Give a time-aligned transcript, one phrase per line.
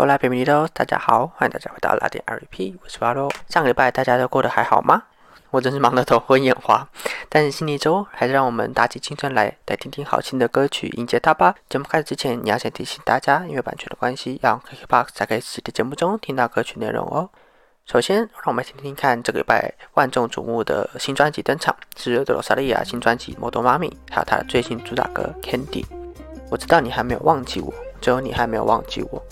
[0.00, 3.30] 后来 l a b i n i d o 大家好，欢迎大家回到拉丁 RP，我是巴罗。
[3.50, 5.02] 上个礼拜大家都过得还好吗？
[5.50, 6.88] 我真是忙得头昏眼花。
[7.28, 11.54] 但是新的一周，还是让我们打起精神来，来听听好听的歌曲，迎接它吧。
[11.68, 17.28] 节目开始之前，你要先提醒大家，因为版权的关系，要 KKBOX 才可以实的节目中听到歌曲内容哦。
[17.84, 25.84] 首先，让我们听听看这个礼拜万众瞩目的新专辑登场，是德罗萨利亚新专辑《摩托妈咪》，还有她的最新主打歌《Candy》。
[26.50, 27.70] 我知道你还没有忘记我，
[28.00, 29.22] 只有你还没有忘记我。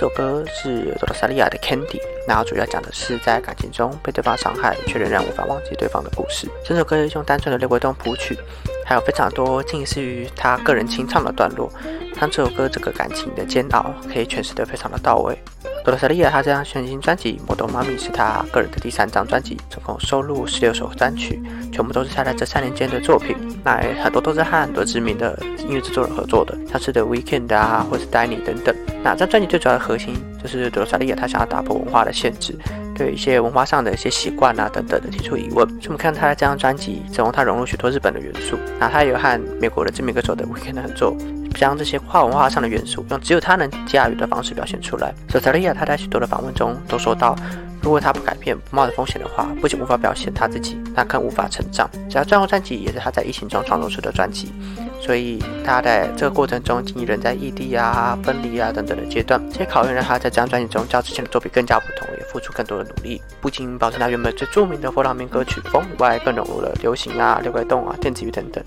[0.00, 1.84] 这首歌是多罗萨利亚的《Candy》，
[2.26, 6.48] 然后主要讲的是在感情中被对方伤害，却仍然无法忘记对方的故事。
[6.64, 8.34] 整首歌用单纯的六轨动谱曲，
[8.82, 11.70] 还有非常多近似于他个人清唱的段落，
[12.18, 15.38] 让这首歌这个感情的煎熬可以诠释得非常的到位。
[15.82, 21.40] 多罗萨利亚她这张全新专辑《摩多妈咪》是她个人的第三张专辑，总共收录十六首单曲，
[21.72, 23.34] 全部都是她在这三年间的作品。
[23.64, 28.74] 那很多都是和很多知名的音乐制作人合作的，像是 The Weekend 啊，或是 Danny 等等。
[29.02, 32.54] 那这张专辑最主要的核心就是多罗萨利亚她想要打破文化的限制，
[33.00, 35.66] 对一些文化上的一些习惯啊等等的提出疑问。
[35.66, 41.16] 所以我们看他的这张专辑，整容他融入许多日本的元素，那他有和美国的知名歌手的 Weeknd 合作。
[41.54, 45.12] 将这些跨文化上的元素，用只有他能驾驭的方式表现出来。
[45.28, 47.34] 索萨利亚他在许多的访问中都说到，
[47.82, 51.90] 如果他不改变、不冒着风险的话，不仅无法表现他自己，那更无法成长。
[52.08, 54.52] 只要最后专辑也是他在疫情中创作出的专辑，
[55.00, 63.20] 所以他在这个过程中经历人在异地啊、分离啊等等的阶段，这些考验让他在这张专辑中较之前的作品更加不同，也付出更多的努力。
[63.40, 68.62] 不仅保存他原本最著名的佛朗明哥曲风以外，更融入了流行啊、六轨动啊、电子乐等等，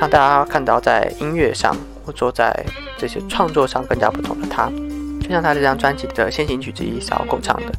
[0.00, 1.76] 让大家看到在音乐上。
[2.06, 2.54] 或说在
[2.96, 4.70] 这些创作上更加不同的他，
[5.26, 7.72] 就像他这张专辑的先行曲之一是要够唱的，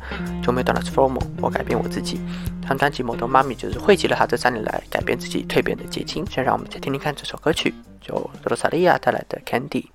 [0.43, 2.19] 就没断了 formal，我改变我自己。
[2.61, 6.25] 他专辑《摩托妈咪》就是汇集了他这三年来改变自己蜕变的结晶。
[6.29, 9.85] 先让我们再听听看这首歌曲，就罗萨利亚带来的 Candy。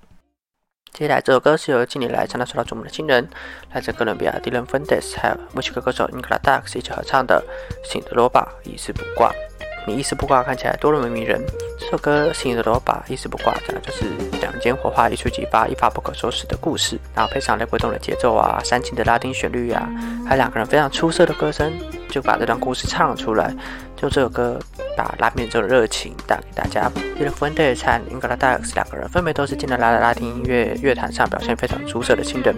[0.95, 3.29] 接下来这首歌是由近年来常常受到瞩目的新人，
[3.75, 7.45] 来自哥伦比亚迪伦·芬德斯还有墨西哥歌手 Nicola Dax 一起合唱的
[7.93, 9.31] 《醒的罗巴》，一丝不挂。
[9.87, 11.41] 你一丝不挂看起来多么迷人。
[11.79, 14.05] 这首歌《幸运的罗巴》一丝不挂，讲的就是
[14.41, 16.99] 两间火花一触即发、一发不可收拾的故事。
[17.15, 19.89] 然后配上雷鬼动的节奏啊、煽情的拉丁旋律啊，
[20.25, 21.73] 还有两个人非常出色的歌声，
[22.09, 23.55] 就把这段故事唱了出来。
[23.97, 24.59] 就这首歌
[24.97, 26.91] 把拉面这种热情带给大家。
[27.17, 29.93] 伊伦·芬德和英格拉戴斯两个人分别都是近年来。
[29.93, 32.55] 的拉丁音乐乐坛上表现非常出色的新人。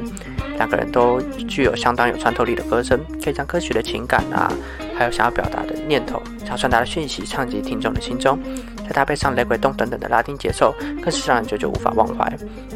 [0.56, 4.50] 两个人都具有相当有穿透力的歌声，可以将歌曲的情感啊。
[4.96, 8.38] 还有想要表达的念头，想传达的讯息，唱进听众的心中，
[8.84, 12.28] 再搭配上雷鬼动等等的拉丁节奏，更是让人久久无法忘怀。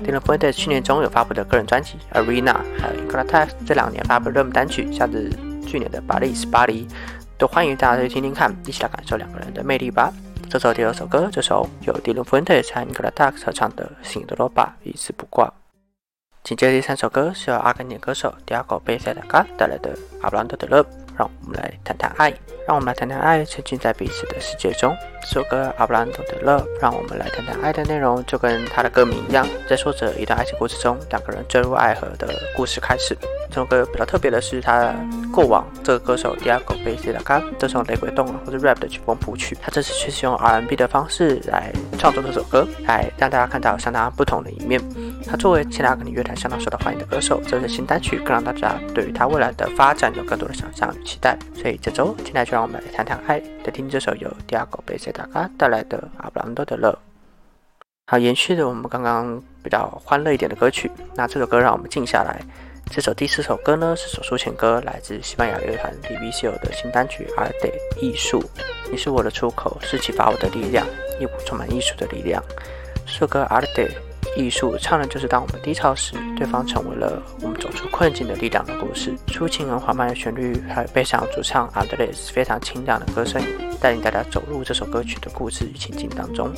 [0.04, 5.30] 迪伦·福德去年中有发布的个人专辑《Arena》，还有《Incredible》这两年发布的热门单曲，像是
[5.66, 6.86] 去年的《巴黎是巴黎》，
[7.36, 10.12] 都欢迎大家去听听看，一起来感受两个人的魅力吧。
[10.48, 15.52] 这首第二首歌，这首由迪伦·福德和 Incredible 合唱的《醒的罗巴》，一丝不挂。
[16.42, 20.86] 紧接着第三首歌是由阿根廷歌手 Diego b e s e d a 带来的《阿布兰德的 Love》。
[21.18, 22.30] 让我们来谈谈爱，
[22.66, 24.96] 让我们来谈谈爱，沉浸在彼此的世界中。
[25.20, 33.16] 这首歌《阿布兰多的 Love》，让我们来谈谈爱的内容，就跟它的歌名一样，在说着一段爱情故事中两个人坠入爱河的故事开始。
[33.50, 34.94] 这首歌比较特别的是，它
[35.32, 44.80] 过往这个歌手 Diego b e s e d a 这首雷鬼动或者 rap 的曲风谱曲，他这次却是用 R&B 的方式来创作这首歌，来让大家看到相当不同的一面。
[45.26, 51.02] 他作为前阿根廷乐坛相当受到欢迎的歌手，这次新单曲更让大家对于他未来的发展有更多的想象与。
[51.02, 56.90] 期待，所以这周现在就让我们来谈谈爱，来听这首由 Diego b e s e d a 带来的《阿布兰多的乐》。
[58.06, 62.40] 好，延续的我们刚刚比较欢乐一点的歌曲，那这首歌让我们静下来。
[62.90, 68.40] 这首第四首歌呢是首抒情歌，来自西班牙乐团 DVCO 的新单曲《Arte 艺术》，
[68.90, 70.86] 你是我的出口，是启发我的力量，
[71.20, 72.42] 一股充满艺术的力量。
[73.06, 73.88] 这首歌《Arte》。
[74.36, 79.12] 艺术唱的就是当我们低潮时，对方成为了我们走出困境的力量的故事。
[79.28, 83.42] 抒情而缓慢的旋律，还有悲伤主唱 Andres 非常清亮的歌声，
[83.80, 86.52] 带领大家走入这首歌曲的故事与情境当中。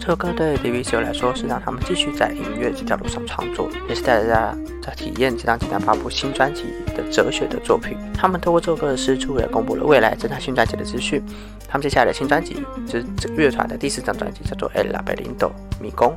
[0.00, 6.64] 这首歌对 d v c 来说是让他们继续在音乐这条路上创作，也是带大家在体验这张即将发布新专辑
[6.96, 7.98] 的哲学的作品。
[8.14, 11.22] 他们透过这首歌的释出，也公布了未来这张新专辑的资讯。
[11.68, 12.56] 他们接下来的新专辑
[12.86, 15.52] 就是这乐团的第四张专辑，叫做《El l a b e r i n d o》
[15.82, 16.16] 迷宫。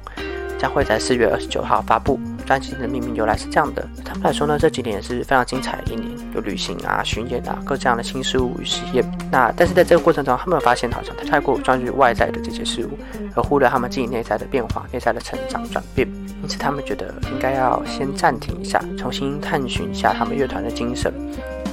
[0.58, 2.18] 将会在四月二十九号发布。
[2.44, 9.04] 专辑的命名由来是这样的：他们来说呢，这几年也是非常精彩的一年，有旅行啊、巡演啊，各这样的新事物与实验。
[9.32, 12.98] 那但是在这个过程中，他们发现好像太过专注于外在的这些事物，
[13.36, 16.08] 而忽略他们自己内在的变化、内在的成长转变。
[16.42, 21.14] 因此，他们觉得应该要先暂停一下，重新探寻一下他们乐团的精神。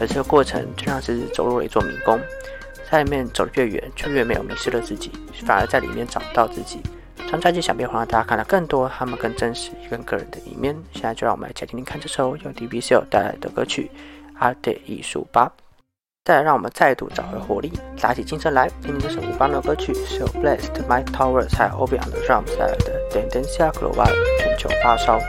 [0.01, 2.19] 而这个过程就像是走入了一座迷宫，
[2.91, 5.11] 在里面走得越远，就越没有迷失了自己，
[5.45, 6.81] 反而在里面找到自己。
[7.31, 10.77] 这张专辑想必会让大家看到更多他们更真实、更个人的一面。
[10.93, 13.89] 现在就让我们来一起听听看这首由 DBC 带来的歌曲
[14.45, 15.53] 《Art 艺术吧》。
[16.25, 24.07] 再来，让我们再度找回活力，打起精神来，听听这首无邦的歌曲，是由 Blessed My Towers 还有 Obi on the Drums 带来的《Tendencia Global》
[24.41, 25.21] 全球发烧。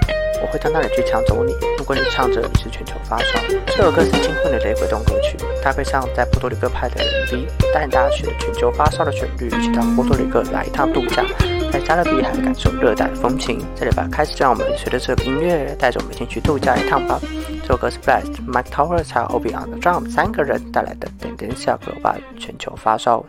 [0.41, 1.53] 我会到那里去抢走你。
[1.77, 11.23] 如果你唱着你是全球发烧，这首歌是金混的雷鬼动歌曲，搭配上在波多黎各拍的 MV，带大家学着全球发烧的旋律，一起到波多黎各来一趟度假，
[11.71, 13.65] 在加勒比海感受热带的风情。
[13.75, 17.17] 这里吧，开始，让我们随着这个音乐，带着我们一起去度假一趟吧。
[17.61, 23.19] 这首歌是 Blast Mike Towers 还有 Obi on the Drum 三个人带来的《点点小歌吧全球发烧》。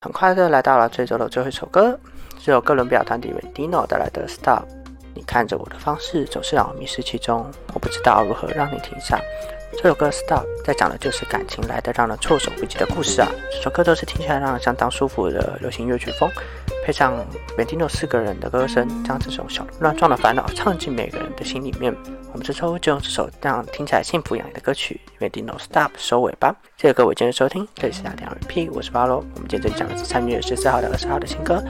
[0.00, 1.98] 很快的来到了这周的最后一首歌，
[2.38, 4.60] 是由哥伦比亚团体 Dino 带来的《Stop》。
[5.14, 7.44] 你看着我的方式总是让我迷失其中，
[7.74, 9.20] 我不知道如何让你停下。
[9.72, 13.28] 这首歌《Stop》在讲的就是感情来的让人措手不及的故事啊！
[13.50, 16.30] 这首歌都是听起来让人相当舒服的流行乐曲风，
[16.88, 21.94] 配上 v e n t i n o 四个人的歌声，将这种小乱撞的烦恼唱进每个人的心里面。
[22.32, 26.56] 我们这周就用这首让听起来幸福洋溢的歌曲《v e n t i n o Stop》收尾吧。
[26.78, 29.18] 谢谢各位今天收听，这里是雅典 RP，我是巴罗。
[29.34, 31.62] 我们今天这讲的是三月十四号到二十号的新歌。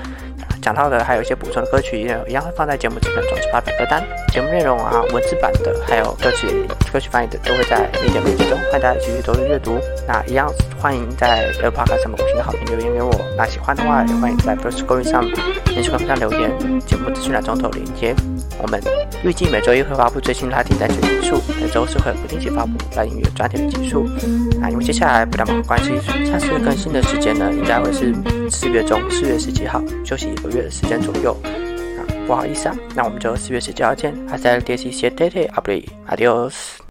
[0.61, 4.03] 讲到的还有一些补充的歌曲，也一样会放在节目这边总是发表歌单。
[4.33, 9.79] 节目内容啊，文字版的还有歌曲歌曲翻译的都会在每节目中，欢迎大家继续多多阅读。
[10.07, 13.13] 那一样欢迎在 Apple Podcast 上面五星好评留言给我。
[13.37, 15.25] 那喜欢的话，也欢迎在 First Going 上
[15.67, 16.81] 连续观看留言。
[16.81, 18.15] 节目资讯栏中都有连接。
[18.61, 18.81] 我们
[19.23, 24.05] 预计每周一会发布最新拉丁单曲集数，每周四会不定期发布拉丁音乐专题的集数。
[24.61, 25.93] 啊，因为接下来不太忙关系，
[26.27, 28.13] 下次更新的时间呢，应该会是
[28.51, 31.37] 四月中，四月十七号，休息一个月的时间左右。
[31.45, 34.15] 啊，不好意思啊，那我们就四月十七号见。
[34.29, 36.88] Hasta el día siete de a b r i Adiós.